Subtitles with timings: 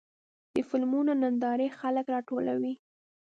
[0.53, 2.73] د فلمونو نندارې خلک راټولوي.